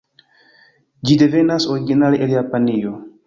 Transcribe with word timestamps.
Ĝi 1.09 1.17
devenas 1.23 1.69
originale 1.75 2.23
el 2.27 2.35
Japanio. 2.39 2.95